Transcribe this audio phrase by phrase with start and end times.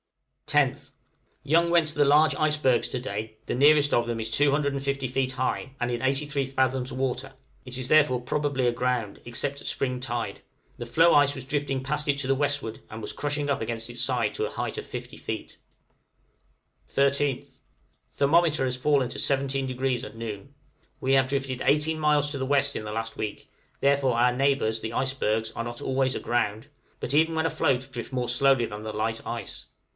[0.47, 0.91] 10th.
[1.43, 5.33] Young went to the large icebergs to day; the nearest of them is 250 feet
[5.33, 10.41] high, and in 83 fathoms water; it is therefore probably aground, except at spring tide;
[10.77, 13.89] the floe ice was drifting past it to the westward, and was crushing up against
[13.89, 15.55] its side to a height of 50 feet.
[16.93, 17.59] {CANINE APPETITE.} 13th.
[18.13, 20.53] Thermometer has fallen to 17° at noon.
[20.99, 22.61] We have drifted 18 miles to the W.
[22.75, 23.49] in the last week;
[23.79, 26.67] therefore our neighbors, the icebergs, are not always aground,
[26.99, 29.67] but even when afloat drift more slowly than the light ice.